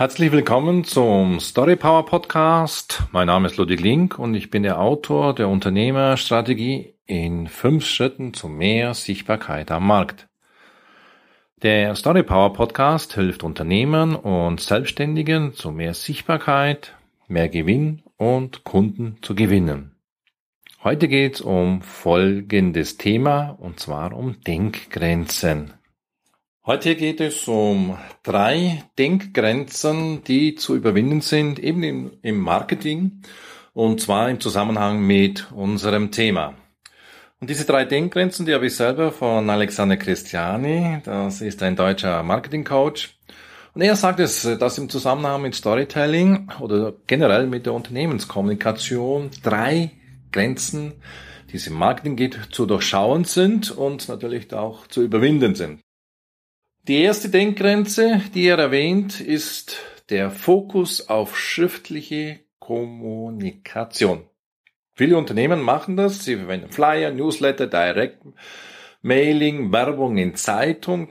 Herzlich 0.00 0.32
willkommen 0.32 0.84
zum 0.84 1.40
Story 1.40 1.76
Power 1.76 2.06
Podcast. 2.06 3.02
Mein 3.12 3.26
Name 3.26 3.48
ist 3.48 3.58
Ludwig 3.58 3.80
Link 3.80 4.18
und 4.18 4.34
ich 4.34 4.48
bin 4.48 4.62
der 4.62 4.80
Autor 4.80 5.34
der 5.34 5.50
Unternehmerstrategie 5.50 6.94
in 7.04 7.48
fünf 7.48 7.84
Schritten 7.84 8.32
zu 8.32 8.48
mehr 8.48 8.94
Sichtbarkeit 8.94 9.70
am 9.70 9.86
Markt. 9.86 10.26
Der 11.62 11.94
Story 11.96 12.22
Power 12.22 12.54
Podcast 12.54 13.12
hilft 13.12 13.42
Unternehmern 13.42 14.16
und 14.16 14.60
Selbstständigen 14.60 15.52
zu 15.52 15.70
mehr 15.70 15.92
Sichtbarkeit, 15.92 16.96
mehr 17.28 17.50
Gewinn 17.50 18.02
und 18.16 18.64
Kunden 18.64 19.18
zu 19.20 19.34
gewinnen. 19.34 19.96
Heute 20.82 21.08
geht 21.08 21.34
es 21.34 21.40
um 21.42 21.82
folgendes 21.82 22.96
Thema 22.96 23.50
und 23.50 23.80
zwar 23.80 24.16
um 24.16 24.40
Denkgrenzen. 24.40 25.74
Heute 26.64 26.96
geht 26.96 27.20
es 27.20 27.46
um 27.46 27.98
drei 28.22 28.84
Denkgrenzen, 28.98 30.24
die 30.24 30.54
zu 30.54 30.76
überwinden 30.76 31.20
sind, 31.20 31.58
eben 31.58 31.82
im, 31.82 32.10
im, 32.22 32.38
Marketing 32.38 33.22
und 33.72 34.00
zwar 34.00 34.28
im 34.28 34.40
Zusammenhang 34.40 35.00
mit 35.06 35.50
unserem 35.52 36.10
Thema. 36.10 36.54
Und 37.40 37.48
diese 37.48 37.64
drei 37.64 37.86
Denkgrenzen, 37.86 38.44
die 38.44 38.54
habe 38.54 38.66
ich 38.66 38.76
selber 38.76 39.12
von 39.12 39.48
Alexander 39.48 39.96
Christiani, 39.96 41.00
das 41.04 41.40
ist 41.40 41.62
ein 41.62 41.76
deutscher 41.76 42.22
Marketingcoach. 42.22 43.16
Und 43.72 43.82
er 43.82 43.96
sagt 43.96 44.20
es, 44.20 44.42
dass 44.42 44.78
im 44.78 44.88
Zusammenhang 44.88 45.42
mit 45.42 45.54
Storytelling 45.54 46.50
oder 46.60 46.92
generell 47.06 47.46
mit 47.46 47.66
der 47.66 47.72
Unternehmenskommunikation 47.72 49.30
drei 49.42 49.92
Grenzen, 50.32 50.94
die 51.50 51.56
es 51.56 51.66
im 51.66 51.74
Marketing 51.74 52.16
geht, 52.16 52.38
zu 52.50 52.66
durchschauen 52.66 53.24
sind 53.24 53.70
und 53.70 54.08
natürlich 54.08 54.52
auch 54.52 54.86
zu 54.88 55.02
überwinden 55.02 55.54
sind. 55.54 55.80
Die 56.90 57.02
erste 57.02 57.28
Denkgrenze, 57.28 58.20
die 58.34 58.48
er 58.48 58.58
erwähnt, 58.58 59.20
ist 59.20 59.76
der 60.08 60.28
Fokus 60.28 61.08
auf 61.08 61.38
schriftliche 61.38 62.40
Kommunikation. 62.58 64.24
Viele 64.94 65.16
Unternehmen 65.16 65.60
machen 65.60 65.96
das. 65.96 66.24
Sie 66.24 66.34
verwenden 66.34 66.72
Flyer, 66.72 67.12
Newsletter, 67.12 67.68
Direct 67.68 68.24
Mailing, 69.02 69.70
Werbung 69.70 70.16
in 70.16 70.34
Zeitung, 70.34 71.10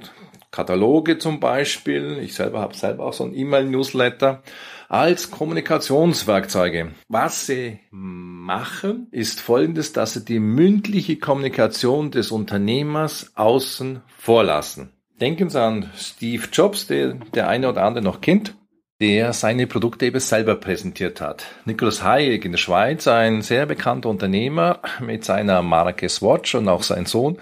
Kataloge 0.51 1.17
zum 1.17 1.39
Beispiel. 1.39 2.19
Ich 2.21 2.33
selber 2.33 2.59
habe 2.59 2.75
selber 2.75 3.05
auch 3.05 3.13
so 3.13 3.23
ein 3.23 3.33
E-Mail-Newsletter 3.33 4.43
als 4.89 5.31
Kommunikationswerkzeuge. 5.31 6.91
Was 7.07 7.45
sie 7.45 7.79
machen, 7.89 9.07
ist 9.11 9.39
folgendes, 9.39 9.93
dass 9.93 10.15
sie 10.15 10.25
die 10.25 10.39
mündliche 10.39 11.15
Kommunikation 11.19 12.11
des 12.11 12.31
Unternehmers 12.31 13.31
außen 13.35 14.01
vorlassen. 14.17 14.91
Denken 15.21 15.49
Sie 15.49 15.61
an 15.61 15.89
Steve 15.97 16.47
Jobs, 16.51 16.87
der 16.87 17.15
der 17.33 17.49
eine 17.49 17.67
oder 17.67 17.83
andere 17.83 18.03
noch 18.03 18.21
kennt, 18.21 18.55
der 19.01 19.33
seine 19.33 19.67
Produkte 19.67 20.05
eben 20.05 20.19
selber 20.19 20.55
präsentiert 20.55 21.19
hat. 21.19 21.45
Nicholas 21.65 22.03
Hayek 22.03 22.45
in 22.45 22.53
der 22.53 22.57
Schweiz, 22.57 23.05
ein 23.07 23.41
sehr 23.41 23.65
bekannter 23.65 24.09
Unternehmer 24.09 24.79
mit 25.01 25.25
seiner 25.25 25.61
Marke 25.61 26.07
Swatch 26.07 26.55
und 26.55 26.69
auch 26.69 26.83
sein 26.83 27.05
Sohn. 27.05 27.37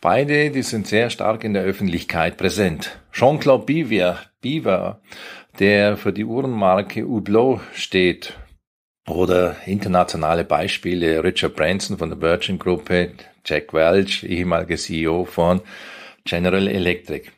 Beide, 0.00 0.50
die 0.50 0.62
sind 0.62 0.86
sehr 0.86 1.10
stark 1.10 1.42
in 1.42 1.52
der 1.52 1.64
Öffentlichkeit 1.64 2.36
präsent. 2.36 2.96
Jean-Claude 3.12 3.64
Biver, 3.64 4.18
Biver, 4.40 5.00
der 5.58 5.96
für 5.96 6.12
die 6.12 6.24
Uhrenmarke 6.24 7.02
Hublot 7.02 7.60
steht. 7.74 8.34
Oder 9.08 9.56
internationale 9.66 10.44
Beispiele, 10.44 11.24
Richard 11.24 11.56
Branson 11.56 11.98
von 11.98 12.10
der 12.10 12.20
Virgin 12.20 12.58
Gruppe, 12.58 13.12
Jack 13.44 13.72
Welch, 13.72 14.22
ehemaliger 14.24 14.76
CEO 14.76 15.24
von 15.24 15.60
General 16.26 16.68
Electric. 16.68 17.30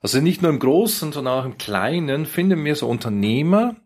Also 0.00 0.20
nicht 0.20 0.42
nur 0.42 0.52
im 0.52 0.60
Großen, 0.60 1.10
sondern 1.12 1.40
auch 1.40 1.44
im 1.44 1.58
Kleinen 1.58 2.26
finden 2.26 2.64
wir 2.64 2.76
so 2.76 2.86
Unternehmer, 2.88 3.76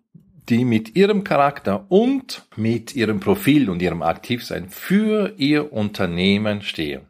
die 0.51 0.65
mit 0.65 0.97
ihrem 0.97 1.25
Charakter 1.25 1.87
und 1.91 2.47
mit 2.57 2.95
ihrem 2.95 3.21
Profil 3.21 3.71
und 3.71 3.81
ihrem 3.81 4.03
Aktivsein 4.03 4.69
für 4.69 5.35
ihr 5.39 5.73
Unternehmen 5.73 6.61
stehen. 6.61 7.07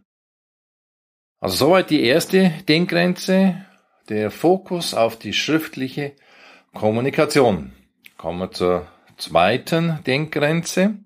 Also 1.40 1.56
soweit 1.66 1.90
die 1.90 2.02
erste 2.02 2.52
Denkgrenze, 2.68 3.64
der 4.08 4.30
Fokus 4.30 4.92
auf 4.92 5.18
die 5.18 5.32
schriftliche 5.32 6.12
Kommunikation. 6.74 7.72
Kommen 8.18 8.40
wir 8.40 8.52
zur 8.52 8.86
zweiten 9.16 10.00
Denkgrenze. 10.06 10.98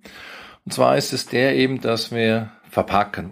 Und 0.65 0.73
zwar 0.73 0.97
ist 0.97 1.13
es 1.13 1.27
der 1.27 1.55
eben, 1.55 1.81
dass 1.81 2.11
wir 2.11 2.51
verpacken. 2.75 3.31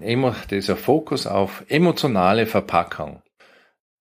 dieser 0.50 0.76
Fokus 0.76 1.26
auf 1.26 1.64
emotionale 1.68 2.46
Verpackung. 2.46 3.22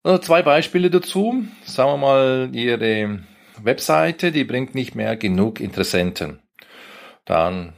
Also 0.04 0.20
zwei 0.20 0.44
Beispiele 0.44 0.92
dazu. 0.92 1.44
Sagen 1.64 1.90
wir 1.90 1.98
mal, 1.98 2.50
Ihre 2.54 3.22
Webseite, 3.62 4.32
die 4.32 4.44
bringt 4.44 4.76
nicht 4.76 4.94
mehr 4.94 5.16
genug 5.18 5.60
Interessenten. 5.60 6.42
Dann 7.26 7.74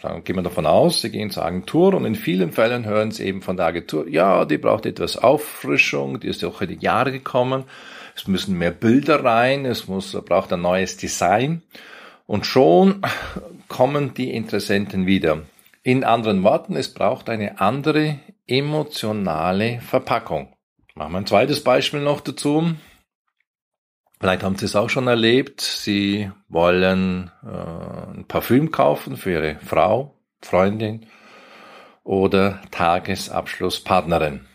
sagen, 0.00 0.22
gehen 0.22 0.36
wir 0.36 0.42
davon 0.42 0.64
aus, 0.64 1.00
Sie 1.00 1.10
gehen 1.10 1.30
zur 1.30 1.44
Agentur 1.44 1.94
und 1.94 2.04
in 2.04 2.14
vielen 2.14 2.52
Fällen 2.52 2.84
hören 2.84 3.10
Sie 3.10 3.24
eben 3.24 3.42
von 3.42 3.56
der 3.56 3.66
Agentur, 3.66 4.08
ja, 4.08 4.44
die 4.44 4.58
braucht 4.58 4.86
etwas 4.86 5.16
Auffrischung, 5.16 6.20
die 6.20 6.28
ist 6.28 6.42
ja 6.42 6.48
auch 6.48 6.60
in 6.62 6.68
die 6.68 6.84
Jahre 6.84 7.10
gekommen, 7.10 7.64
es 8.14 8.28
müssen 8.28 8.58
mehr 8.58 8.72
Bilder 8.72 9.24
rein, 9.24 9.64
es 9.64 9.88
muss, 9.88 10.12
braucht 10.24 10.52
ein 10.52 10.60
neues 10.60 10.96
Design 10.96 11.62
und 12.26 12.46
schon 12.46 13.02
kommen 13.68 14.14
die 14.14 14.32
Interessenten 14.32 15.06
wieder. 15.06 15.42
In 15.82 16.04
anderen 16.04 16.44
Worten, 16.44 16.76
es 16.76 16.94
braucht 16.94 17.28
eine 17.28 17.60
andere 17.60 18.20
emotionale 18.46 19.80
Verpackung. 19.80 20.54
Machen 20.94 21.12
wir 21.12 21.18
ein 21.18 21.26
zweites 21.26 21.64
Beispiel 21.64 22.00
noch 22.00 22.20
dazu. 22.20 22.74
Vielleicht 24.20 24.44
haben 24.44 24.56
Sie 24.56 24.66
es 24.66 24.76
auch 24.76 24.88
schon 24.88 25.08
erlebt. 25.08 25.60
Sie 25.60 26.30
wollen 26.48 27.32
äh, 27.42 28.16
ein 28.16 28.24
Parfüm 28.28 28.70
kaufen 28.70 29.16
für 29.16 29.32
Ihre 29.32 29.58
Frau, 29.64 30.14
Freundin 30.40 31.06
oder 32.04 32.60
Tagesabschlusspartnerin. 32.70 34.46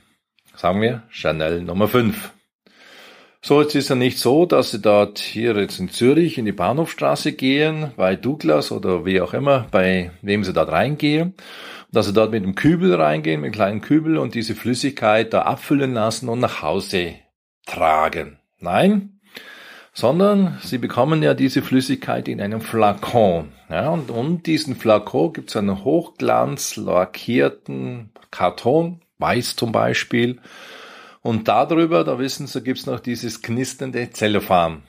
Sagen 0.56 0.82
wir 0.82 1.04
Chanel 1.10 1.62
Nummer 1.62 1.90
5. 1.90 2.37
So, 3.42 3.62
jetzt 3.62 3.76
ist 3.76 3.90
ja 3.90 3.96
nicht 3.96 4.18
so, 4.18 4.46
dass 4.46 4.72
Sie 4.72 4.82
dort 4.82 5.20
hier 5.20 5.56
jetzt 5.58 5.80
in 5.80 5.90
Zürich 5.90 6.38
in 6.38 6.46
die 6.46 6.52
Bahnhofstraße 6.52 7.34
gehen, 7.34 7.92
bei 7.96 8.16
Douglas 8.16 8.72
oder 8.72 9.06
wie 9.06 9.22
auch 9.22 9.34
immer, 9.34 9.68
bei 9.72 10.12
wem 10.22 10.44
Sie 10.44 10.54
dort 10.54 10.72
reingehen, 10.72 11.36
dass 11.92 12.08
Sie 12.08 12.14
dort 12.14 12.32
mit 12.32 12.44
dem 12.44 12.56
Kübel 12.56 12.96
reingehen, 12.96 13.42
mit 13.42 13.50
einem 13.50 13.54
kleinen 13.54 13.82
Kübel 13.82 14.18
und 14.18 14.34
diese 14.34 14.56
Flüssigkeit 14.56 15.34
da 15.34 15.44
abfüllen 15.44 15.94
lassen 15.94 16.30
und 16.30 16.40
nach 16.40 16.62
Hause 16.62 17.14
tragen. 17.66 18.40
Nein, 18.60 19.20
sondern 19.94 20.58
Sie 20.64 20.80
bekommen 20.80 21.22
ja 21.22 21.34
diese 21.34 21.62
Flüssigkeit 21.62 22.28
in 22.28 22.42
einem 22.42 22.62
Flakon. 22.62 23.52
Ja, 23.70 23.90
und 23.90 24.10
um 24.10 24.42
diesen 24.42 24.76
Flakon 24.76 25.34
gibt 25.34 25.50
es 25.50 25.56
einen 25.56 25.84
hochglanz 25.84 26.76
lackierten 26.76 28.12
Karton, 28.32 29.02
weiß 29.20 29.56
zum 29.56 29.72
Beispiel, 29.72 30.40
und 31.28 31.50
darüber, 31.50 32.06
da 32.06 32.20
wissen 32.20 32.48
Sie, 32.48 32.62
gibt's 32.62 32.86
noch 32.86 33.02
dieses 33.02 33.42
knisternde 33.42 34.12
Zellophan. 34.12 34.84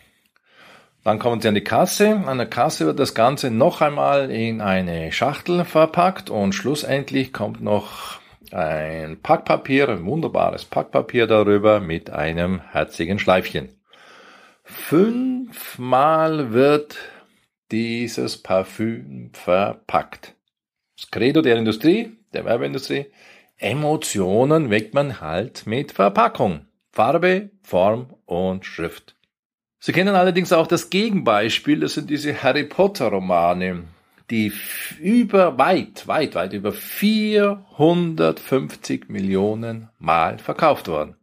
Dann 1.02 1.18
kommen 1.18 1.40
Sie 1.40 1.48
an 1.48 1.56
die 1.56 1.64
Kasse. 1.64 2.22
An 2.26 2.38
der 2.38 2.46
Kasse 2.46 2.86
wird 2.86 3.00
das 3.00 3.16
Ganze 3.16 3.50
noch 3.50 3.80
einmal 3.80 4.30
in 4.30 4.60
eine 4.60 5.10
Schachtel 5.10 5.64
verpackt 5.64 6.30
und 6.30 6.52
schlussendlich 6.52 7.32
kommt 7.32 7.60
noch 7.60 8.20
ein 8.52 9.20
Packpapier, 9.20 9.88
ein 9.88 10.04
wunderbares 10.04 10.64
Packpapier 10.64 11.26
darüber 11.26 11.80
mit 11.80 12.10
einem 12.10 12.60
herzigen 12.70 13.18
Schleifchen. 13.18 13.70
Fünfmal 14.62 16.52
wird 16.52 16.98
dieses 17.72 18.40
Parfüm 18.40 19.32
verpackt. 19.32 20.36
Das 20.96 21.10
Credo 21.10 21.42
der 21.42 21.56
Industrie, 21.56 22.16
der 22.32 22.44
Werbeindustrie, 22.44 23.06
Emotionen 23.58 24.70
weckt 24.70 24.94
man 24.94 25.20
halt 25.20 25.66
mit 25.66 25.92
Verpackung. 25.92 26.66
Farbe, 26.92 27.50
Form 27.62 28.14
und 28.24 28.64
Schrift. 28.64 29.16
Sie 29.80 29.92
kennen 29.92 30.14
allerdings 30.14 30.52
auch 30.52 30.68
das 30.68 30.90
Gegenbeispiel, 30.90 31.80
das 31.80 31.94
sind 31.94 32.10
diese 32.10 32.42
Harry 32.42 32.64
Potter 32.64 33.08
Romane, 33.08 33.84
die 34.30 34.52
über, 35.00 35.56
weit, 35.58 36.06
weit, 36.06 36.34
weit 36.34 36.52
über 36.52 36.72
450 36.72 39.08
Millionen 39.08 39.88
Mal 39.98 40.38
verkauft 40.38 40.88
wurden. 40.88 41.16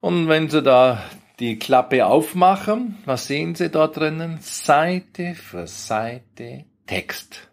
Und 0.00 0.28
wenn 0.28 0.48
Sie 0.48 0.62
da 0.62 1.04
die 1.40 1.58
Klappe 1.58 2.06
aufmachen, 2.06 2.98
was 3.04 3.26
sehen 3.26 3.54
Sie 3.54 3.68
da 3.70 3.88
drinnen? 3.88 4.38
Seite 4.40 5.34
für 5.34 5.66
Seite 5.66 6.64
Text. 6.86 7.48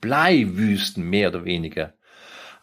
Bleiwüsten 0.00 1.08
mehr 1.08 1.28
oder 1.28 1.44
weniger. 1.44 1.94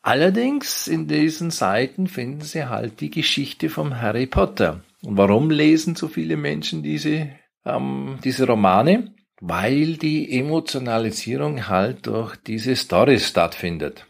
Allerdings 0.07 0.87
in 0.87 1.09
diesen 1.09 1.51
Seiten 1.51 2.07
finden 2.07 2.39
Sie 2.39 2.63
halt 2.63 3.01
die 3.01 3.11
Geschichte 3.11 3.67
vom 3.67 3.99
Harry 4.01 4.25
Potter. 4.25 4.79
Und 5.03 5.17
warum 5.17 5.49
lesen 5.49 5.97
so 5.97 6.07
viele 6.07 6.37
Menschen 6.37 6.81
diese, 6.81 7.31
ähm, 7.65 8.17
diese 8.23 8.47
Romane? 8.47 9.11
Weil 9.41 9.97
die 9.97 10.39
Emotionalisierung 10.39 11.67
halt 11.67 12.07
durch 12.07 12.37
diese 12.37 12.77
Stories 12.77 13.27
stattfindet. 13.27 14.05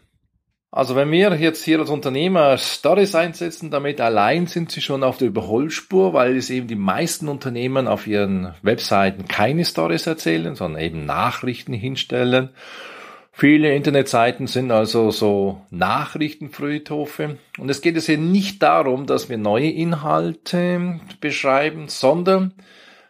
Also 0.70 0.94
wenn 0.94 1.10
wir 1.10 1.34
jetzt 1.34 1.64
hier 1.64 1.80
als 1.80 1.90
Unternehmer 1.90 2.58
Stories 2.58 3.16
einsetzen, 3.16 3.72
damit 3.72 4.00
allein 4.00 4.46
sind 4.46 4.70
sie 4.70 4.80
schon 4.80 5.02
auf 5.02 5.18
der 5.18 5.26
Überholspur, 5.26 6.12
weil 6.12 6.36
es 6.36 6.48
eben 6.48 6.68
die 6.68 6.76
meisten 6.76 7.26
Unternehmen 7.26 7.88
auf 7.88 8.06
ihren 8.06 8.54
Webseiten 8.62 9.26
keine 9.26 9.64
Stories 9.64 10.06
erzählen, 10.06 10.54
sondern 10.54 10.80
eben 10.80 11.06
Nachrichten 11.06 11.72
hinstellen. 11.72 12.50
Viele 13.40 13.72
Internetseiten 13.72 14.48
sind 14.48 14.72
also 14.72 15.12
so 15.12 15.62
Nachrichtenfriedhofe. 15.70 17.38
Und 17.56 17.68
es 17.68 17.82
geht 17.82 17.96
es 17.96 18.06
hier 18.06 18.18
nicht 18.18 18.64
darum, 18.64 19.06
dass 19.06 19.28
wir 19.28 19.38
neue 19.38 19.70
Inhalte 19.70 20.98
beschreiben, 21.20 21.86
sondern 21.86 22.52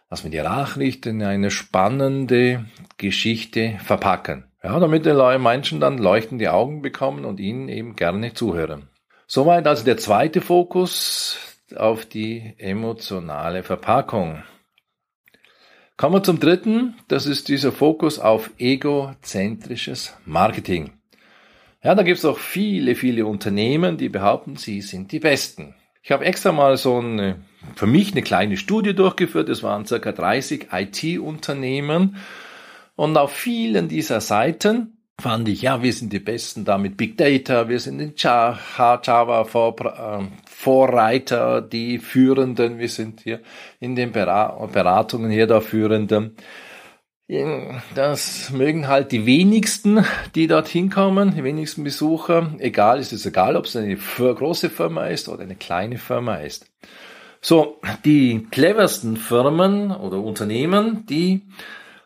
dass 0.07 0.23
wir 0.23 0.29
die 0.29 0.37
Nachrichten 0.37 1.21
in 1.21 1.25
eine 1.25 1.49
spannende 1.49 2.65
Geschichte 2.97 3.79
verpacken. 3.83 4.43
Ja, 4.63 4.79
damit 4.79 5.07
die 5.07 5.39
Menschen 5.39 5.79
dann 5.79 5.97
leuchtende 5.97 6.53
Augen 6.53 6.83
bekommen 6.83 7.25
und 7.25 7.39
ihnen 7.39 7.67
eben 7.67 7.95
gerne 7.95 8.31
zuhören. 8.35 8.87
Soweit 9.25 9.65
also 9.65 9.83
der 9.83 9.97
zweite 9.97 10.41
Fokus 10.41 11.39
auf 11.75 12.05
die 12.05 12.53
emotionale 12.59 13.63
Verpackung. 13.63 14.43
Kommen 15.99 16.15
wir 16.15 16.23
zum 16.23 16.39
dritten, 16.39 16.95
das 17.09 17.25
ist 17.25 17.49
dieser 17.49 17.73
Fokus 17.73 18.19
auf 18.19 18.51
egozentrisches 18.57 20.15
Marketing. 20.23 20.91
Ja, 21.83 21.93
da 21.93 22.03
gibt 22.03 22.19
es 22.19 22.23
auch 22.23 22.37
viele, 22.37 22.95
viele 22.95 23.25
Unternehmen, 23.25 23.97
die 23.97 24.07
behaupten, 24.07 24.55
sie 24.55 24.79
sind 24.79 25.11
die 25.11 25.19
Besten. 25.19 25.75
Ich 26.01 26.13
habe 26.13 26.23
extra 26.23 26.53
mal 26.53 26.77
so 26.77 26.99
eine, 26.99 27.41
für 27.75 27.85
mich 27.85 28.13
eine 28.13 28.21
kleine 28.21 28.55
Studie 28.55 28.93
durchgeführt. 28.95 29.49
Es 29.49 29.61
waren 29.61 29.85
circa 29.85 30.13
30 30.13 30.69
IT-Unternehmen 30.71 32.15
und 32.95 33.17
auf 33.17 33.33
vielen 33.33 33.89
dieser 33.89 34.21
Seiten 34.21 34.98
fand 35.19 35.47
ich, 35.49 35.61
ja, 35.61 35.81
wir 35.83 35.93
sind 35.93 36.13
die 36.13 36.19
Besten 36.19 36.65
da 36.65 36.77
mit 36.77 36.97
Big 36.97 37.17
Data, 37.17 37.69
wir 37.69 37.79
sind 37.79 37.99
in 37.99 38.13
Java 38.15 39.45
ähm, 40.19 40.29
Vorreiter, 40.45 41.61
die 41.61 41.99
Führenden, 41.99 42.79
wir 42.79 42.89
sind 42.89 43.21
hier 43.21 43.41
in 43.79 43.95
den 43.95 44.11
Beratungen 44.11 45.31
hier 45.31 45.47
der 45.47 45.61
Führenden. 45.61 46.35
Das 47.93 48.49
mögen 48.49 48.87
halt 48.87 49.11
die 49.11 49.27
wenigsten, 49.27 50.03
die 50.33 50.47
dorthin 50.47 50.89
kommen, 50.89 51.35
die 51.35 51.43
wenigsten 51.43 51.83
Besucher. 51.83 52.55
Egal, 52.57 52.99
ist 52.99 53.13
es 53.13 53.23
egal, 53.25 53.55
ob 53.55 53.65
es 53.65 53.75
eine 53.75 53.95
große 53.95 54.71
Firma 54.71 55.05
ist 55.05 55.29
oder 55.29 55.43
eine 55.43 55.55
kleine 55.55 55.99
Firma 55.99 56.37
ist. 56.37 56.65
So, 57.39 57.79
die 58.03 58.47
cleversten 58.49 59.15
Firmen 59.15 59.91
oder 59.91 60.17
Unternehmen, 60.17 61.05
die 61.05 61.43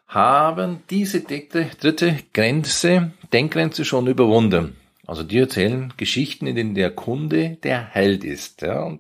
haben 0.08 0.84
diese 0.90 1.22
dritte 1.22 2.20
Grenze, 2.34 3.12
Denkgrenze 3.32 3.86
schon 3.86 4.08
überwunden. 4.08 4.76
Also 5.06 5.24
die 5.24 5.40
erzählen 5.40 5.94
Geschichten, 5.98 6.48
in 6.48 6.56
denen 6.56 6.76
der 6.76 6.92
Kunde 6.92 7.58
der 7.64 7.86
Held 7.86 8.24
ist. 8.24 8.62
Ja. 8.62 8.98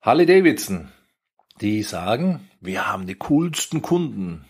Harley 0.00 0.26
Davidson, 0.26 0.88
die 1.60 1.82
sagen, 1.82 2.48
wir 2.60 2.86
haben 2.90 3.06
die 3.06 3.14
coolsten 3.14 3.82
Kunden. 3.82 4.46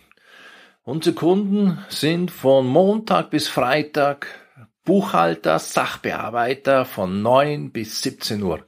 Unsere 0.82 1.14
Kunden 1.14 1.78
sind 1.88 2.30
von 2.30 2.66
Montag 2.66 3.30
bis 3.30 3.48
Freitag 3.48 4.26
Buchhalter, 4.84 5.58
Sachbearbeiter 5.58 6.84
von 6.84 7.22
9 7.22 7.72
bis 7.72 8.02
17 8.02 8.42
Uhr. 8.42 8.66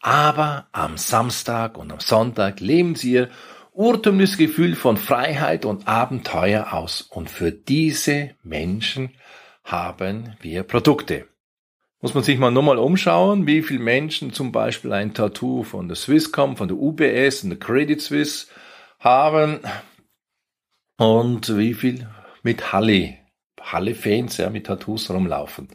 Aber 0.00 0.68
am 0.72 0.96
Samstag 0.96 1.76
und 1.76 1.92
am 1.92 2.00
Sonntag 2.00 2.60
leben 2.60 2.94
sie 2.94 3.12
ihr 3.12 3.28
urtümliches 3.80 4.36
Gefühl 4.36 4.76
von 4.76 4.98
Freiheit 4.98 5.64
und 5.64 5.88
Abenteuer 5.88 6.74
aus. 6.74 7.00
Und 7.00 7.30
für 7.30 7.50
diese 7.50 8.30
Menschen 8.42 9.14
haben 9.64 10.36
wir 10.42 10.64
Produkte. 10.64 11.26
Muss 12.02 12.12
man 12.12 12.22
sich 12.22 12.38
mal 12.38 12.50
nur 12.50 12.62
mal 12.62 12.78
umschauen, 12.78 13.46
wie 13.46 13.62
viele 13.62 13.80
Menschen 13.80 14.34
zum 14.34 14.52
Beispiel 14.52 14.92
ein 14.92 15.14
Tattoo 15.14 15.62
von 15.62 15.88
der 15.88 15.96
Swisscom, 15.96 16.58
von 16.58 16.68
der 16.68 16.76
UBS 16.76 17.42
und 17.42 17.50
der 17.50 17.58
Credit 17.58 18.00
Suisse 18.00 18.48
haben 18.98 19.60
und 20.98 21.56
wie 21.56 21.72
viel 21.72 22.06
mit 22.42 22.74
Halle, 22.74 23.16
Halle-Fans 23.62 24.36
ja, 24.36 24.50
mit 24.50 24.66
Tattoos 24.66 25.10
rumlaufen. 25.10 25.68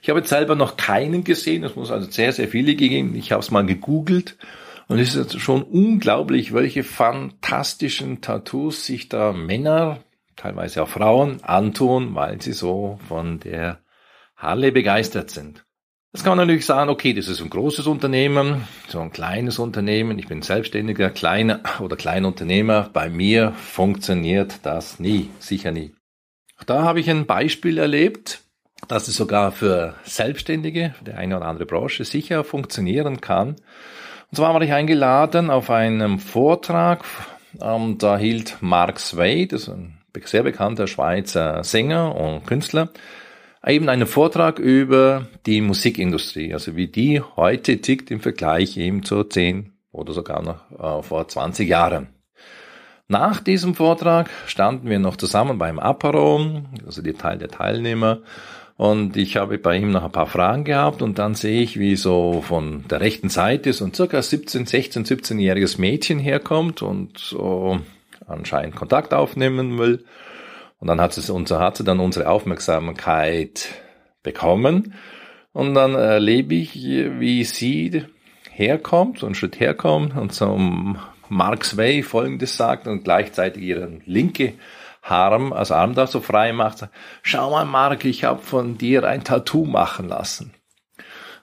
Ich 0.00 0.08
habe 0.08 0.20
jetzt 0.20 0.30
selber 0.30 0.54
noch 0.54 0.78
keinen 0.78 1.22
gesehen, 1.22 1.64
es 1.64 1.76
muss 1.76 1.90
also 1.90 2.10
sehr, 2.10 2.32
sehr 2.32 2.48
viele 2.48 2.76
gegeben. 2.76 3.14
Ich 3.14 3.32
habe 3.32 3.42
es 3.42 3.50
mal 3.50 3.66
gegoogelt 3.66 4.38
und 4.88 4.98
es 4.98 5.14
ist 5.14 5.40
schon 5.40 5.62
unglaublich, 5.62 6.52
welche 6.52 6.84
fantastischen 6.84 8.20
Tattoos 8.20 8.86
sich 8.86 9.08
da 9.08 9.32
Männer, 9.32 9.98
teilweise 10.36 10.82
auch 10.82 10.88
Frauen, 10.88 11.42
antun, 11.42 12.14
weil 12.14 12.40
sie 12.40 12.52
so 12.52 12.98
von 13.08 13.40
der 13.40 13.80
Halle 14.36 14.70
begeistert 14.70 15.30
sind. 15.30 15.64
Das 16.12 16.24
kann 16.24 16.30
man 16.30 16.46
natürlich 16.46 16.64
sagen, 16.64 16.88
okay, 16.88 17.12
das 17.12 17.28
ist 17.28 17.42
ein 17.42 17.50
großes 17.50 17.86
Unternehmen, 17.86 18.66
so 18.88 19.00
ein 19.00 19.12
kleines 19.12 19.58
Unternehmen, 19.58 20.18
ich 20.18 20.28
bin 20.28 20.40
selbstständiger, 20.40 21.10
kleiner 21.10 21.60
oder 21.80 21.96
Kleinunternehmer. 21.96 22.88
Bei 22.92 23.10
mir 23.10 23.52
funktioniert 23.52 24.60
das 24.62 24.98
nie, 24.98 25.28
sicher 25.40 25.72
nie. 25.72 25.94
Da 26.64 26.84
habe 26.84 27.00
ich 27.00 27.10
ein 27.10 27.26
Beispiel 27.26 27.76
erlebt, 27.76 28.40
dass 28.88 29.08
es 29.08 29.16
sogar 29.16 29.52
für 29.52 29.94
Selbstständige, 30.04 30.94
der 31.04 31.18
eine 31.18 31.36
oder 31.36 31.46
andere 31.46 31.66
Branche 31.66 32.04
sicher 32.04 32.44
funktionieren 32.44 33.20
kann. 33.20 33.56
Und 34.30 34.36
zwar 34.36 34.54
war 34.54 34.62
ich 34.62 34.72
eingeladen 34.72 35.50
auf 35.50 35.70
einem 35.70 36.18
Vortrag, 36.18 37.04
ähm, 37.60 37.96
da 37.98 38.18
hielt 38.18 38.56
Mark 38.60 38.98
Sway, 38.98 39.46
das 39.46 39.62
ist 39.62 39.68
ein 39.68 39.98
sehr 40.24 40.42
bekannter 40.42 40.86
Schweizer 40.86 41.62
Sänger 41.62 42.14
und 42.14 42.46
Künstler, 42.46 42.88
eben 43.64 43.88
einen 43.88 44.06
Vortrag 44.06 44.58
über 44.58 45.26
die 45.46 45.60
Musikindustrie, 45.60 46.52
also 46.52 46.76
wie 46.76 46.88
die 46.88 47.20
heute 47.20 47.80
tickt 47.80 48.10
im 48.10 48.20
Vergleich 48.20 48.76
eben 48.76 49.04
zu 49.04 49.22
10 49.24 49.72
oder 49.92 50.12
sogar 50.12 50.42
noch 50.42 50.70
äh, 50.78 51.02
vor 51.02 51.28
20 51.28 51.68
Jahren. 51.68 52.08
Nach 53.08 53.40
diesem 53.40 53.76
Vortrag 53.76 54.28
standen 54.46 54.90
wir 54.90 54.98
noch 54.98 55.16
zusammen 55.16 55.58
beim 55.58 55.78
Apero, 55.78 56.62
also 56.84 57.02
die 57.02 57.12
Teil 57.12 57.38
der 57.38 57.48
Teilnehmer, 57.48 58.22
und 58.76 59.16
ich 59.16 59.36
habe 59.36 59.56
bei 59.58 59.78
ihm 59.78 59.90
noch 59.90 60.04
ein 60.04 60.12
paar 60.12 60.26
Fragen 60.26 60.64
gehabt 60.64 61.00
und 61.00 61.18
dann 61.18 61.34
sehe 61.34 61.62
ich, 61.62 61.78
wie 61.78 61.96
so 61.96 62.42
von 62.42 62.84
der 62.88 63.00
rechten 63.00 63.30
Seite 63.30 63.72
so 63.72 63.86
ein 63.86 63.94
circa 63.94 64.20
17, 64.20 64.66
16, 64.66 65.04
17-jähriges 65.06 65.80
Mädchen 65.80 66.18
herkommt 66.18 66.82
und 66.82 67.16
so 67.18 67.80
anscheinend 68.26 68.76
Kontakt 68.76 69.14
aufnehmen 69.14 69.78
will. 69.78 70.04
Und 70.78 70.88
dann 70.88 71.00
hat 71.00 71.14
sie, 71.14 71.32
unser, 71.32 71.58
hat 71.60 71.78
sie 71.78 71.84
dann 71.84 72.00
unsere 72.00 72.28
Aufmerksamkeit 72.28 73.68
bekommen. 74.22 74.92
Und 75.52 75.72
dann 75.72 75.94
erlebe 75.94 76.54
ich, 76.54 76.74
wie 76.74 77.44
sie 77.44 78.04
herkommt, 78.50 79.20
so 79.20 79.26
einen 79.26 79.34
Schritt 79.34 79.58
herkommt 79.58 80.14
und 80.16 80.34
zum 80.34 80.98
Mark 81.30 81.64
Sway 81.64 82.02
folgendes 82.02 82.58
sagt 82.58 82.86
und 82.86 83.04
gleichzeitig 83.04 83.62
ihren 83.62 84.02
linke 84.04 84.52
Arm, 85.08 85.52
also 85.52 85.74
Arm 85.74 85.94
da 85.94 86.06
so 86.06 86.20
frei 86.20 86.52
macht, 86.52 86.88
schau 87.22 87.50
mal 87.50 87.64
Mark, 87.64 88.04
ich 88.04 88.24
habe 88.24 88.42
von 88.42 88.78
dir 88.78 89.04
ein 89.04 89.24
Tattoo 89.24 89.64
machen 89.64 90.08
lassen. 90.08 90.52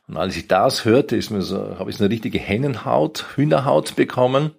Und 0.08 0.18
als 0.18 0.36
ich 0.36 0.48
das 0.48 0.86
hörte, 0.86 1.16
ist 1.16 1.30
mir 1.30 1.42
so, 1.42 1.80
habe 1.80 1.90
ich 1.90 1.98
so 1.98 2.04
eine 2.04 2.12
richtige 2.12 2.40
Hennenhaut, 2.40 3.26
Hühnerhaut 3.36 3.96
bekommen. 3.96 4.52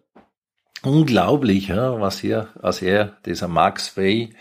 Unglaublich, 0.82 1.70
was 1.70 2.18
hier, 2.18 2.48
was 2.54 2.82
er, 2.82 3.16
dieser 3.26 3.48
Max 3.48 3.96
Way, 3.96 4.34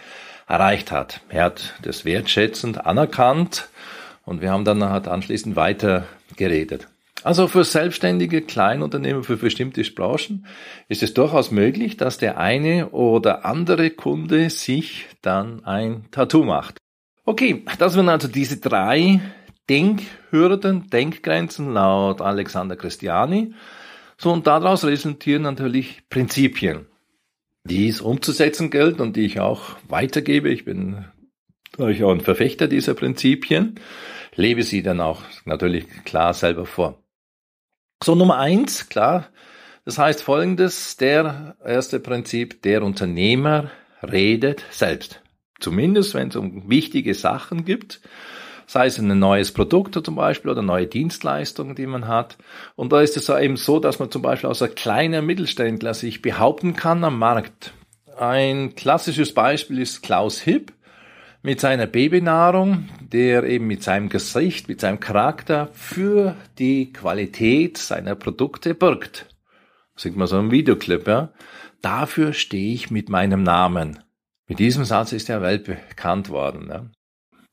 erreicht 0.47 0.91
hat. 0.91 1.21
Er 1.29 1.45
hat 1.45 1.73
das 1.81 2.05
wertschätzend 2.05 2.85
anerkannt 2.85 3.69
und 4.25 4.41
wir 4.41 4.51
haben 4.51 4.65
dann 4.65 4.83
halt 4.83 5.07
anschließend 5.07 5.55
weiter 5.55 6.05
geredet. 6.35 6.87
Also 7.23 7.47
für 7.47 7.63
selbstständige 7.63 8.41
Kleinunternehmer, 8.41 9.23
für 9.23 9.37
bestimmte 9.37 9.81
Branchen 9.83 10.45
ist 10.89 11.03
es 11.03 11.13
durchaus 11.13 11.51
möglich, 11.51 11.95
dass 11.95 12.17
der 12.17 12.37
eine 12.37 12.89
oder 12.89 13.45
andere 13.45 13.91
Kunde 13.91 14.49
sich 14.49 15.07
dann 15.21 15.63
ein 15.63 16.05
Tattoo 16.11 16.43
macht. 16.43 16.77
Okay, 17.23 17.63
das 17.79 17.95
waren 17.95 18.09
also 18.09 18.27
diese 18.27 18.57
drei 18.57 19.21
Denkhürden, 19.69 20.89
Denkgrenzen 20.89 21.73
laut 21.73 22.19
Alexander 22.19 22.75
Christiani. 22.75 23.53
So, 24.17 24.31
und 24.31 24.45
daraus 24.45 24.83
resultieren 24.83 25.43
natürlich 25.43 26.03
Prinzipien, 26.09 26.87
die 27.63 27.87
es 27.87 28.01
umzusetzen 28.01 28.69
gilt 28.69 28.99
und 28.99 29.15
die 29.15 29.25
ich 29.25 29.39
auch 29.39 29.77
weitergebe. 29.87 30.49
Ich 30.49 30.65
bin 30.65 31.05
durchaus 31.77 32.11
ein 32.11 32.21
Verfechter 32.21 32.67
dieser 32.67 32.93
Prinzipien, 32.93 33.79
lebe 34.35 34.63
sie 34.63 34.83
dann 34.83 34.99
auch 34.99 35.21
natürlich 35.45 35.87
klar 36.03 36.33
selber 36.33 36.65
vor. 36.65 37.02
So, 38.03 38.15
Nummer 38.15 38.37
eins, 38.37 38.89
klar. 38.89 39.29
Das 39.85 39.97
heißt 39.97 40.23
folgendes, 40.23 40.97
der 40.97 41.55
erste 41.63 42.01
Prinzip, 42.01 42.61
der 42.61 42.83
Unternehmer 42.83 43.71
redet 44.01 44.65
selbst. 44.71 45.21
Zumindest, 45.61 46.13
wenn 46.13 46.27
es 46.27 46.35
um 46.35 46.69
wichtige 46.69 47.13
Sachen 47.13 47.63
gibt, 47.63 48.01
sei 48.67 48.87
es 48.87 48.99
ein 48.99 49.17
neues 49.17 49.53
Produkt 49.53 49.97
zum 50.05 50.15
Beispiel 50.17 50.51
oder 50.51 50.61
neue 50.61 50.85
Dienstleistungen, 50.85 51.75
die 51.75 51.87
man 51.87 52.09
hat. 52.09 52.37
Und 52.75 52.91
da 52.91 52.99
ist 52.99 53.15
es 53.15 53.29
eben 53.29 53.55
so, 53.55 53.79
dass 53.79 53.99
man 53.99 54.11
zum 54.11 54.21
Beispiel 54.21 54.49
aus 54.49 54.61
einer 54.61 54.73
kleinen 54.73 55.25
Mittelständler 55.25 55.93
sich 55.93 56.21
behaupten 56.21 56.75
kann 56.75 57.05
am 57.05 57.17
Markt. 57.17 57.71
Ein 58.19 58.75
klassisches 58.75 59.33
Beispiel 59.33 59.79
ist 59.79 60.03
Klaus 60.03 60.41
Hipp 60.41 60.73
mit 61.43 61.59
seiner 61.59 61.87
Babynahrung, 61.87 62.89
der 63.01 63.43
eben 63.43 63.67
mit 63.67 63.83
seinem 63.83 64.09
Gesicht, 64.09 64.69
mit 64.69 64.79
seinem 64.79 65.01
Charakter 65.01 65.69
für 65.73 66.35
die 66.57 66.91
Qualität 66.93 67.77
seiner 67.77 68.15
Produkte 68.15 68.73
birgt. 68.73 69.27
Sieht 69.95 70.15
man 70.15 70.27
so 70.27 70.39
im 70.39 70.51
Videoclip, 70.51 71.05
ja. 71.05 71.33
Dafür 71.81 72.31
stehe 72.31 72.73
ich 72.73 72.89
mit 72.89 73.09
meinem 73.09 73.43
Namen. 73.43 73.99
Mit 74.47 74.59
diesem 74.59 74.85
Satz 74.85 75.11
ist 75.11 75.29
er 75.29 75.41
weltbekannt 75.41 76.29
worden. 76.29 76.69
Ja. 76.69 76.85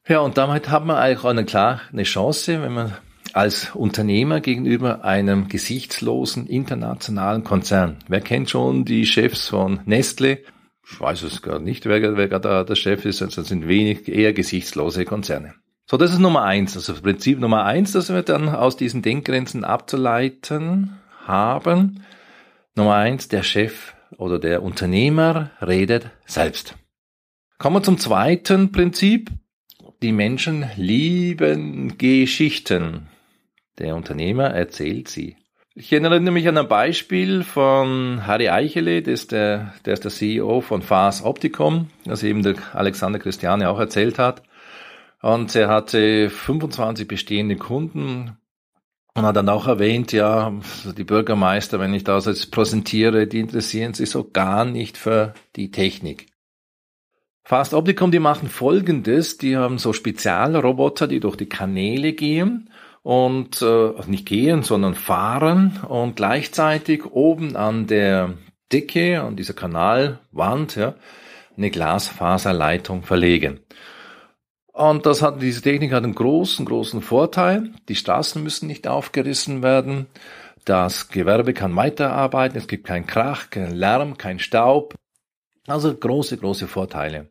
ja, 0.08 0.20
und 0.20 0.38
damit 0.38 0.70
hat 0.70 0.86
man 0.86 0.96
eigentlich 0.96 1.24
auch 1.24 1.30
eine, 1.30 1.44
klar 1.44 1.80
eine 1.92 2.04
Chance, 2.04 2.62
wenn 2.62 2.72
man 2.72 2.96
als 3.32 3.74
Unternehmer 3.74 4.40
gegenüber 4.40 5.04
einem 5.04 5.48
gesichtslosen 5.48 6.46
internationalen 6.46 7.42
Konzern. 7.42 7.98
Wer 8.08 8.20
kennt 8.20 8.50
schon 8.50 8.84
die 8.84 9.04
Chefs 9.04 9.48
von 9.48 9.80
Nestle? 9.84 10.44
Ich 10.86 11.00
weiß 11.00 11.22
es 11.22 11.42
gar 11.42 11.58
nicht, 11.58 11.86
wer, 11.86 12.16
wer 12.16 12.28
da 12.38 12.64
der 12.64 12.74
Chef 12.74 13.04
ist. 13.04 13.20
Das 13.20 13.34
sind 13.34 13.68
wenig 13.68 14.08
eher 14.08 14.32
gesichtslose 14.32 15.04
Konzerne. 15.04 15.54
So, 15.86 15.96
das 15.96 16.12
ist 16.12 16.18
Nummer 16.18 16.44
eins. 16.44 16.76
Also 16.76 16.94
Prinzip 16.94 17.40
Nummer 17.40 17.64
eins, 17.64 17.92
das 17.92 18.12
wir 18.12 18.22
dann 18.22 18.48
aus 18.48 18.76
diesen 18.76 19.02
Denkgrenzen 19.02 19.64
abzuleiten 19.64 20.98
haben. 21.26 22.04
Nummer 22.76 22.94
eins, 22.94 23.28
der 23.28 23.42
Chef 23.42 23.94
oder 24.16 24.38
der 24.38 24.62
Unternehmer 24.62 25.50
redet 25.60 26.10
selbst. 26.26 26.76
Kommen 27.58 27.76
wir 27.76 27.82
zum 27.82 27.98
zweiten 27.98 28.72
Prinzip. 28.72 29.30
Die 30.02 30.12
Menschen 30.12 30.64
lieben 30.76 31.98
Geschichten. 31.98 33.08
Der 33.78 33.96
Unternehmer 33.96 34.44
erzählt 34.44 35.08
sie. 35.08 35.36
Ich 35.74 35.92
erinnere 35.92 36.18
mich 36.20 36.48
an 36.48 36.58
ein 36.58 36.66
Beispiel 36.66 37.44
von 37.44 38.26
Harry 38.26 38.48
Eichele, 38.48 39.02
der 39.02 39.14
ist 39.14 39.30
der, 39.30 39.72
der, 39.84 39.94
ist 39.94 40.02
der 40.02 40.10
CEO 40.10 40.62
von 40.62 40.82
Fas 40.82 41.22
Opticom, 41.22 41.88
das 42.04 42.24
eben 42.24 42.42
der 42.42 42.56
Alexander 42.74 43.20
Christiane 43.20 43.70
auch 43.70 43.78
erzählt 43.78 44.18
hat. 44.18 44.42
Und 45.22 45.54
er 45.54 45.68
hatte 45.68 46.28
25 46.28 47.06
bestehende 47.06 47.54
Kunden 47.54 48.36
und 49.14 49.22
hat 49.24 49.36
dann 49.36 49.48
auch 49.48 49.68
erwähnt, 49.68 50.10
ja, 50.10 50.52
die 50.96 51.04
Bürgermeister, 51.04 51.78
wenn 51.78 51.94
ich 51.94 52.02
das 52.02 52.26
jetzt 52.26 52.50
präsentiere, 52.50 53.28
die 53.28 53.38
interessieren 53.38 53.94
sich 53.94 54.10
so 54.10 54.28
gar 54.28 54.64
nicht 54.64 54.96
für 54.96 55.34
die 55.54 55.70
Technik. 55.70 56.26
Fast 57.44 57.74
Opticom, 57.74 58.10
die 58.10 58.18
machen 58.18 58.48
folgendes, 58.48 59.38
die 59.38 59.56
haben 59.56 59.78
so 59.78 59.92
Spezialroboter, 59.92 61.06
die 61.06 61.20
durch 61.20 61.36
die 61.36 61.48
Kanäle 61.48 62.12
gehen 62.12 62.69
und 63.02 63.62
äh, 63.62 63.92
nicht 64.06 64.26
gehen, 64.26 64.62
sondern 64.62 64.94
fahren 64.94 65.80
und 65.88 66.16
gleichzeitig 66.16 67.06
oben 67.06 67.56
an 67.56 67.86
der 67.86 68.34
Decke, 68.72 69.22
an 69.22 69.36
dieser 69.36 69.54
Kanalwand, 69.54 70.76
ja, 70.76 70.94
eine 71.56 71.70
Glasfaserleitung 71.70 73.02
verlegen. 73.02 73.60
Und 74.72 75.04
das 75.04 75.20
hat, 75.20 75.42
diese 75.42 75.62
Technik 75.62 75.92
hat 75.92 76.04
einen 76.04 76.14
großen, 76.14 76.64
großen 76.64 77.02
Vorteil. 77.02 77.72
Die 77.88 77.96
Straßen 77.96 78.42
müssen 78.42 78.66
nicht 78.66 78.86
aufgerissen 78.86 79.62
werden. 79.62 80.06
Das 80.64 81.08
Gewerbe 81.08 81.52
kann 81.52 81.74
weiterarbeiten. 81.76 82.56
Es 82.56 82.68
gibt 82.68 82.86
keinen 82.86 83.06
Krach, 83.06 83.50
keinen 83.50 83.74
Lärm, 83.74 84.16
keinen 84.16 84.38
Staub. 84.38 84.94
Also 85.66 85.94
große, 85.94 86.38
große 86.38 86.68
Vorteile. 86.68 87.30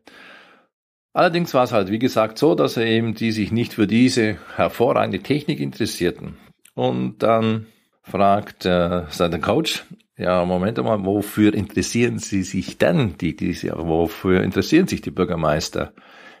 Allerdings 1.12 1.52
war 1.54 1.64
es 1.64 1.72
halt, 1.72 1.90
wie 1.90 1.98
gesagt, 1.98 2.38
so, 2.38 2.54
dass 2.54 2.76
er 2.76 2.86
eben 2.86 3.14
die 3.14 3.32
sich 3.32 3.50
nicht 3.50 3.74
für 3.74 3.86
diese 3.86 4.38
hervorragende 4.56 5.20
Technik 5.20 5.60
interessierten. 5.60 6.36
Und 6.74 7.22
dann 7.22 7.66
fragt 8.02 8.64
äh, 8.64 9.02
sein 9.10 9.40
Coach, 9.40 9.84
ja, 10.16 10.44
Moment 10.44 10.78
mal, 10.78 11.04
wofür 11.04 11.54
interessieren 11.54 12.18
Sie 12.18 12.42
sich 12.42 12.78
denn, 12.78 13.16
die, 13.18 13.34
diese, 13.34 13.72
wofür 13.76 14.42
interessieren 14.42 14.86
sich 14.86 15.00
die 15.00 15.10
Bürgermeister? 15.10 15.92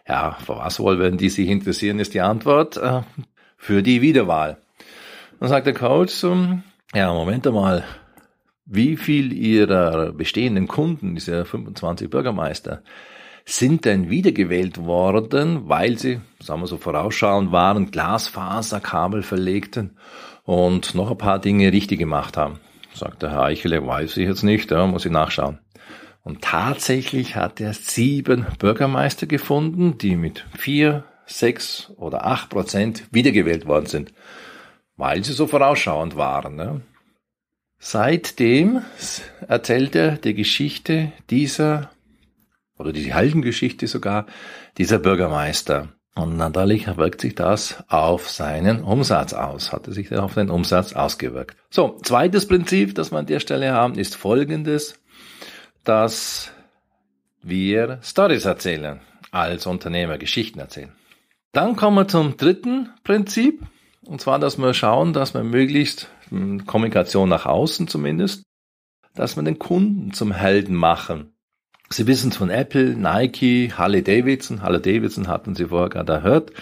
Ja, 0.06 0.36
für 0.44 0.56
was 0.56 0.78
wohl, 0.80 0.98
wenn 0.98 1.16
die 1.16 1.30
sich 1.30 1.48
interessieren, 1.48 1.98
ist 1.98 2.14
die 2.14 2.20
Antwort, 2.20 2.76
äh, 2.76 3.02
für 3.56 3.82
die 3.82 4.02
Wiederwahl. 4.02 4.58
Dann 5.38 5.48
sagt 5.48 5.66
der 5.66 5.74
Coach, 5.74 6.24
ähm, 6.24 6.62
ja, 6.94 7.12
Moment 7.12 7.46
mal, 7.46 7.84
wie 8.66 8.96
viel 8.96 9.32
Ihrer 9.32 10.12
bestehenden 10.12 10.68
Kunden, 10.68 11.14
diese 11.14 11.44
25 11.44 12.10
Bürgermeister, 12.10 12.82
sind 13.44 13.84
denn 13.84 14.10
wiedergewählt 14.10 14.78
worden, 14.78 15.68
weil 15.68 15.98
sie, 15.98 16.20
sagen 16.40 16.60
wir 16.62 16.66
so 16.66 16.76
vorausschauend 16.76 17.52
waren, 17.52 17.90
Glasfaserkabel 17.90 19.22
verlegten 19.22 19.96
und 20.44 20.94
noch 20.94 21.10
ein 21.10 21.18
paar 21.18 21.38
Dinge 21.38 21.72
richtig 21.72 21.98
gemacht 21.98 22.36
haben. 22.36 22.60
Sagt 22.94 23.22
der 23.22 23.30
Herr 23.30 23.44
Eichele, 23.44 23.86
weiß 23.86 24.16
ich 24.16 24.26
jetzt 24.26 24.42
nicht, 24.42 24.70
da 24.70 24.86
muss 24.86 25.04
ich 25.04 25.12
nachschauen. 25.12 25.58
Und 26.22 26.42
tatsächlich 26.42 27.36
hat 27.36 27.60
er 27.60 27.72
sieben 27.72 28.46
Bürgermeister 28.58 29.26
gefunden, 29.26 29.96
die 29.98 30.16
mit 30.16 30.44
vier, 30.56 31.04
sechs 31.26 31.90
oder 31.96 32.26
acht 32.26 32.50
Prozent 32.50 33.04
wiedergewählt 33.10 33.66
worden 33.66 33.86
sind, 33.86 34.12
weil 34.96 35.24
sie 35.24 35.32
so 35.32 35.46
vorausschauend 35.46 36.16
waren. 36.16 36.56
Ne? 36.56 36.82
Seitdem 37.78 38.82
erzählt 39.48 39.94
er 39.94 40.16
die 40.18 40.34
Geschichte 40.34 41.12
dieser 41.30 41.90
oder 42.80 42.92
die 42.92 43.14
Heldengeschichte 43.14 43.86
sogar 43.86 44.26
dieser 44.78 44.98
Bürgermeister. 44.98 45.88
Und 46.14 46.36
natürlich 46.36 46.86
wirkt 46.96 47.20
sich 47.20 47.34
das 47.34 47.84
auf 47.88 48.28
seinen 48.28 48.82
Umsatz 48.82 49.32
aus, 49.32 49.72
hatte 49.72 49.92
sich 49.92 50.12
auf 50.16 50.34
den 50.34 50.50
Umsatz 50.50 50.92
ausgewirkt. 50.92 51.56
So, 51.70 51.98
zweites 52.02 52.48
Prinzip, 52.48 52.94
das 52.94 53.12
wir 53.12 53.18
an 53.18 53.26
der 53.26 53.40
Stelle 53.40 53.72
haben, 53.72 53.94
ist 53.94 54.16
folgendes, 54.16 55.00
dass 55.84 56.50
wir 57.42 58.00
Stories 58.02 58.44
erzählen, 58.44 59.00
als 59.30 59.66
Unternehmer 59.66 60.18
Geschichten 60.18 60.58
erzählen. 60.58 60.92
Dann 61.52 61.76
kommen 61.76 61.96
wir 61.96 62.08
zum 62.08 62.36
dritten 62.36 62.90
Prinzip, 63.04 63.62
und 64.04 64.20
zwar, 64.20 64.38
dass 64.38 64.58
wir 64.58 64.74
schauen, 64.74 65.12
dass 65.12 65.34
wir 65.34 65.42
möglichst 65.42 66.10
hm, 66.28 66.66
Kommunikation 66.66 67.28
nach 67.28 67.46
außen 67.46 67.88
zumindest, 67.88 68.42
dass 69.14 69.36
wir 69.36 69.42
den 69.42 69.58
Kunden 69.58 70.12
zum 70.12 70.32
Helden 70.32 70.74
machen. 70.74 71.32
Sie 71.92 72.06
wissen 72.06 72.30
es 72.30 72.36
von 72.36 72.50
Apple, 72.50 72.94
Nike, 72.94 73.72
Harley 73.76 74.02
Davidson. 74.04 74.62
Harley 74.62 74.80
Davidson 74.80 75.26
hatten 75.26 75.56
Sie 75.56 75.66
vorher 75.66 75.88
gerade 75.88 76.20
gehört, 76.20 76.52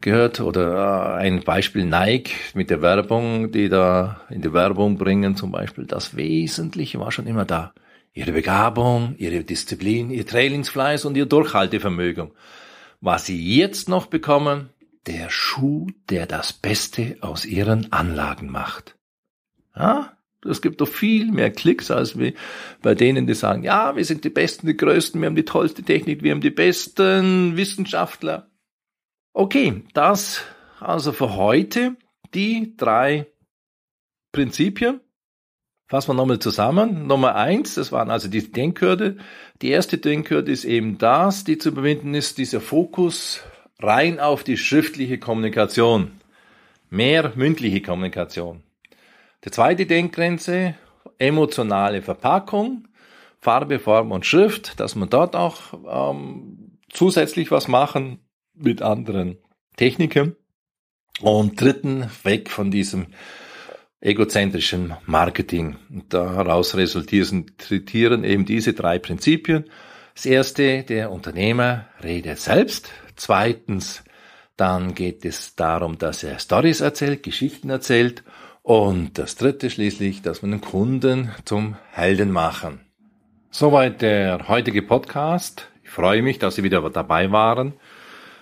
gehört 0.00 0.40
oder 0.40 1.18
äh, 1.18 1.22
ein 1.22 1.44
Beispiel 1.44 1.84
Nike 1.84 2.32
mit 2.54 2.70
der 2.70 2.82
Werbung, 2.82 3.52
die 3.52 3.68
da 3.68 4.22
in 4.28 4.42
die 4.42 4.52
Werbung 4.52 4.98
bringen 4.98 5.36
zum 5.36 5.52
Beispiel. 5.52 5.86
Das 5.86 6.16
Wesentliche 6.16 6.98
war 6.98 7.12
schon 7.12 7.28
immer 7.28 7.44
da. 7.44 7.74
Ihre 8.12 8.32
Begabung, 8.32 9.14
ihre 9.18 9.44
Disziplin, 9.44 10.10
ihr 10.10 10.26
Trainingsfleiß 10.26 11.04
und 11.04 11.16
ihr 11.16 11.26
Durchhaltevermögen. 11.26 12.32
Was 13.00 13.26
Sie 13.26 13.56
jetzt 13.56 13.88
noch 13.88 14.06
bekommen, 14.06 14.70
der 15.06 15.30
Schuh, 15.30 15.86
der 16.10 16.26
das 16.26 16.52
Beste 16.52 17.18
aus 17.20 17.44
Ihren 17.44 17.92
Anlagen 17.92 18.50
macht. 18.50 18.96
Ja, 19.76 20.15
es 20.50 20.62
gibt 20.62 20.80
doch 20.80 20.88
viel 20.88 21.30
mehr 21.30 21.50
Klicks 21.50 21.90
als 21.90 22.18
wie 22.18 22.34
bei 22.82 22.94
denen, 22.94 23.26
die 23.26 23.34
sagen, 23.34 23.62
ja, 23.62 23.96
wir 23.96 24.04
sind 24.04 24.24
die 24.24 24.30
Besten, 24.30 24.66
die 24.66 24.76
Größten, 24.76 25.20
wir 25.20 25.26
haben 25.26 25.36
die 25.36 25.44
tollste 25.44 25.82
Technik, 25.82 26.22
wir 26.22 26.32
haben 26.32 26.40
die 26.40 26.50
besten 26.50 27.56
Wissenschaftler. 27.56 28.50
Okay, 29.32 29.82
das 29.92 30.42
also 30.80 31.12
für 31.12 31.36
heute 31.36 31.96
die 32.34 32.76
drei 32.76 33.26
Prinzipien. 34.32 35.00
Fassen 35.88 36.10
wir 36.10 36.14
nochmal 36.14 36.40
zusammen. 36.40 37.06
Nummer 37.06 37.36
eins, 37.36 37.74
das 37.74 37.92
waren 37.92 38.10
also 38.10 38.28
die 38.28 38.50
Denkhürde. 38.50 39.18
Die 39.62 39.70
erste 39.70 39.98
Denkhürde 39.98 40.50
ist 40.50 40.64
eben 40.64 40.98
das, 40.98 41.44
die 41.44 41.58
zu 41.58 41.68
überwinden 41.68 42.14
ist, 42.14 42.38
dieser 42.38 42.60
Fokus 42.60 43.42
rein 43.78 44.18
auf 44.18 44.42
die 44.42 44.56
schriftliche 44.56 45.18
Kommunikation. 45.18 46.12
Mehr 46.90 47.32
mündliche 47.36 47.82
Kommunikation. 47.82 48.62
Die 49.46 49.52
zweite 49.52 49.86
Denkgrenze, 49.86 50.74
emotionale 51.18 52.02
Verpackung, 52.02 52.88
Farbe, 53.38 53.78
Form 53.78 54.10
und 54.10 54.26
Schrift, 54.26 54.80
dass 54.80 54.96
man 54.96 55.08
dort 55.08 55.36
auch 55.36 55.56
ähm, 55.88 56.78
zusätzlich 56.90 57.52
was 57.52 57.68
machen 57.68 58.18
mit 58.54 58.82
anderen 58.82 59.38
Techniken. 59.76 60.34
Und 61.20 61.60
dritten, 61.60 62.10
weg 62.24 62.50
von 62.50 62.72
diesem 62.72 63.06
egozentrischen 64.00 64.94
Marketing. 65.06 65.76
Und 65.90 66.12
daraus 66.12 66.74
resultieren 66.74 68.24
eben 68.24 68.44
diese 68.46 68.74
drei 68.74 68.98
Prinzipien. 68.98 69.70
Das 70.14 70.26
erste, 70.26 70.82
der 70.82 71.12
Unternehmer 71.12 71.86
redet 72.02 72.40
selbst. 72.40 72.90
Zweitens, 73.14 74.02
dann 74.56 74.94
geht 74.94 75.24
es 75.24 75.54
darum, 75.54 75.98
dass 75.98 76.24
er 76.24 76.38
Stories 76.40 76.80
erzählt, 76.80 77.22
Geschichten 77.22 77.70
erzählt. 77.70 78.24
Und 78.66 79.16
das 79.16 79.36
dritte 79.36 79.70
schließlich, 79.70 80.22
dass 80.22 80.42
wir 80.42 80.50
den 80.50 80.60
Kunden 80.60 81.30
zum 81.44 81.76
Helden 81.92 82.32
machen. 82.32 82.80
Soweit 83.52 84.02
der 84.02 84.48
heutige 84.48 84.82
Podcast. 84.82 85.68
Ich 85.84 85.90
freue 85.90 86.20
mich, 86.20 86.40
dass 86.40 86.56
Sie 86.56 86.64
wieder 86.64 86.90
dabei 86.90 87.30
waren. 87.30 87.74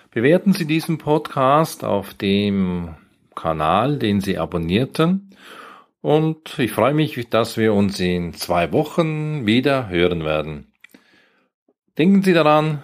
Bewerten 0.09 0.53
Sie 0.53 0.65
diesen 0.65 0.97
Podcast 0.97 1.83
auf 1.83 2.15
dem 2.15 2.95
Kanal, 3.35 3.99
den 3.99 4.19
Sie 4.19 4.39
abonnierten. 4.39 5.29
Und 6.01 6.57
ich 6.57 6.71
freue 6.71 6.95
mich, 6.95 7.29
dass 7.29 7.55
wir 7.55 7.75
uns 7.75 7.99
in 7.99 8.33
zwei 8.33 8.71
Wochen 8.71 9.45
wieder 9.45 9.89
hören 9.89 10.25
werden. 10.25 10.73
Denken 11.99 12.23
Sie 12.23 12.33
daran, 12.33 12.83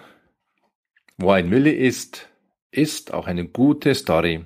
Wo 1.16 1.32
ein 1.32 1.50
Wille 1.50 1.72
ist, 1.72 2.28
ist 2.70 3.12
auch 3.12 3.26
eine 3.26 3.48
gute 3.48 3.96
Story. 3.96 4.44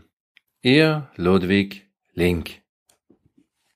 Ihr 0.63 1.11
Ludwig 1.17 1.91
Link. 2.15 2.66